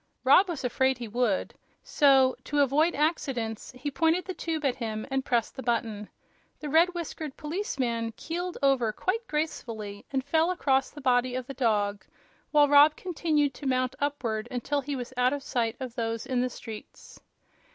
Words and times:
Rob 0.23 0.49
was 0.49 0.63
afraid 0.63 0.97
he 0.97 1.07
would; 1.07 1.53
so, 1.83 2.35
to 2.45 2.61
avoid 2.61 2.95
accidents, 2.95 3.71
he 3.75 3.91
pointed 3.91 4.25
the 4.25 4.33
tube 4.33 4.65
at 4.65 4.77
him 4.77 5.05
and 5.11 5.23
pressed 5.23 5.55
the 5.55 5.61
button. 5.61 6.09
The 6.59 6.69
red 6.69 6.95
whiskered 6.95 7.37
policeman 7.37 8.11
keeled 8.17 8.57
over 8.63 8.91
quite 8.91 9.27
gracefully 9.27 10.03
and 10.11 10.23
fell 10.25 10.49
across 10.49 10.89
the 10.89 11.01
body 11.01 11.35
of 11.35 11.45
the 11.45 11.53
dog, 11.53 12.03
while 12.49 12.67
Rob 12.67 12.95
continued 12.95 13.53
to 13.53 13.67
mount 13.67 13.95
upward 13.99 14.47
until 14.49 14.81
he 14.81 14.95
was 14.95 15.13
out 15.17 15.33
of 15.33 15.43
sight 15.43 15.77
of 15.79 15.93
those 15.93 16.25
in 16.25 16.41
the 16.41 16.49
streets. 16.49 17.21